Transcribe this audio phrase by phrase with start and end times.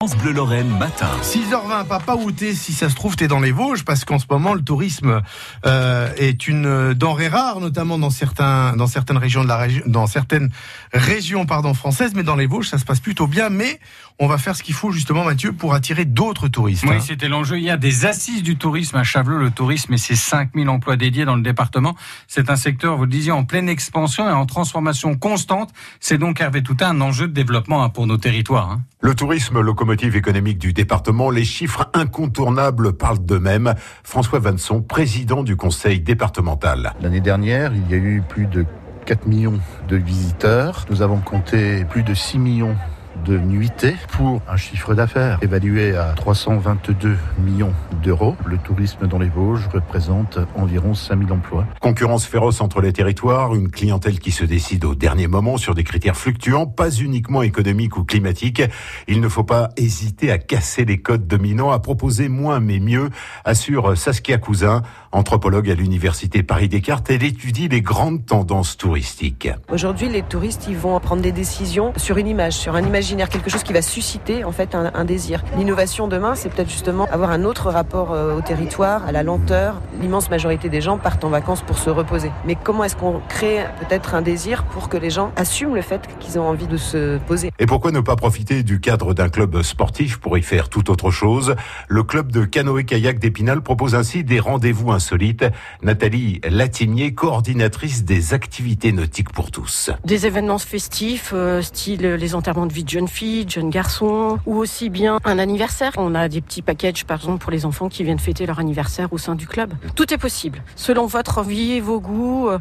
[0.00, 1.10] France Bleu Lorraine matin.
[1.22, 4.26] 6h20, papa où t'es Si ça se trouve, t'es dans les Vosges, parce qu'en ce
[4.30, 5.22] moment, le tourisme
[5.66, 10.06] euh, est une denrée rare, notamment dans certains, dans certaines régions de la région, dans
[10.06, 10.50] certaines
[10.92, 12.12] régions, pardon, françaises.
[12.14, 13.48] Mais dans les Vosges, ça se passe plutôt bien.
[13.50, 13.80] Mais
[14.20, 16.84] on va faire ce qu'il faut justement, Mathieu, pour attirer d'autres touristes.
[16.86, 17.00] Oui, hein.
[17.00, 17.58] c'était l'enjeu.
[17.58, 19.38] Il y a des assises du tourisme à Chavelot.
[19.38, 21.96] Le tourisme et ses 5000 emplois dédiés dans le département.
[22.28, 25.70] C'est un secteur, vous le disiez, en pleine expansion et en transformation constante.
[25.98, 28.70] C'est donc, Hervé Toutain, un enjeu de développement hein, pour nos territoires.
[28.70, 28.82] hein.
[29.00, 33.74] Le tourisme, locomotive économique du département, les chiffres incontournables parlent d'eux-mêmes.
[34.04, 36.92] François Vanson, président du conseil départemental.
[37.00, 38.66] L'année dernière, il y a eu plus de
[39.06, 40.84] 4 millions de visiteurs.
[40.90, 42.76] Nous avons compté plus de 6 millions
[43.24, 47.72] de nuitées pour un chiffre d'affaires évalué à 322 millions
[48.02, 48.36] d'euros.
[48.46, 51.66] Le tourisme dans les Vosges représente environ 5000 emplois.
[51.80, 55.84] Concurrence féroce entre les territoires, une clientèle qui se décide au dernier moment sur des
[55.84, 58.62] critères fluctuants, pas uniquement économiques ou climatiques.
[59.08, 63.10] Il ne faut pas hésiter à casser les codes dominants, à proposer moins mais mieux,
[63.44, 64.82] assure Saskia Cousin,
[65.12, 67.10] anthropologue à l'université Paris-Descartes.
[67.10, 69.48] Elle étudie les grandes tendances touristiques.
[69.70, 73.50] Aujourd'hui, les touristes, ils vont prendre des décisions sur une image, sur un imaginaire, quelque
[73.50, 75.42] chose qui va susciter en fait un, un désir.
[75.56, 79.80] L'innovation demain, c'est peut-être justement avoir un autre rapport euh, au territoire, à la lenteur.
[80.00, 82.30] L'immense majorité des gens partent en vacances pour se reposer.
[82.44, 86.02] Mais comment est-ce qu'on crée peut-être un désir pour que les gens assument le fait
[86.20, 87.50] qu'ils ont envie de se poser?
[87.58, 91.10] Et pourquoi ne pas profiter du cadre d'un club sportif pour y faire tout autre
[91.10, 91.54] chose?
[91.88, 95.44] Le club de canoë-kayak d'Épinal propose ainsi des rendez-vous insolites.
[95.82, 99.90] Nathalie Latinier, coordinatrice des activités nautiques pour tous.
[100.04, 104.40] Des événements festifs, euh, style les enterrements de vie de jeunes filles, de jeunes garçons,
[104.44, 105.92] ou aussi bien un anniversaire.
[105.96, 109.12] On a des petits packages, par exemple, pour les enfants qui viennent fêter leur anniversaire
[109.12, 109.72] au sein du club.
[109.94, 110.64] Tout est possible.
[110.74, 112.58] Selon votre envie et vos goûts, euh,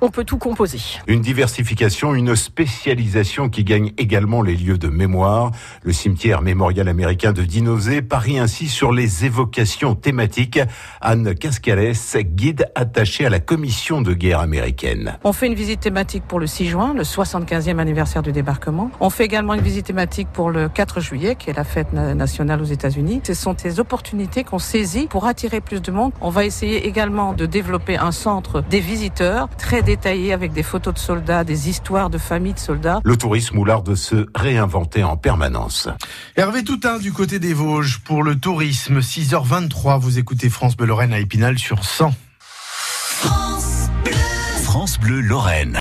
[0.00, 0.78] on peut tout composer.
[1.06, 5.50] Une diversification, une spécialisation qui gagne également les lieux de mémoire.
[5.82, 10.60] Le cimetière mémorial américain de Dinosé parie ainsi sur les évocations thématiques.
[11.00, 11.92] Anne Cascales,
[12.34, 15.18] guide attachée à la commission de guerre américaine.
[15.24, 18.90] On fait une visite thématique pour le 6 juin, le 75e anniversaire du débarquement.
[19.00, 22.14] On fait également une visite thématique pour le 4 juillet, qui est la fête na-
[22.14, 23.20] nationale aux États-Unis.
[23.26, 26.12] Ce sont ces opportunités qu'on saisit pour attirer plus de monde.
[26.20, 30.94] On va essayer également de développer un centre des visiteurs très détaillé avec des photos
[30.94, 33.00] de soldats, des histoires de familles de soldats.
[33.02, 35.88] Le tourisme ou l'art de se réinventer en permanence.
[36.36, 39.00] Hervé Toutain du côté des Vosges pour le tourisme.
[39.00, 42.14] 6h23, vous écoutez France Bleu Lorraine à Épinal sur 100.
[44.62, 45.76] France Bleu Lorraine.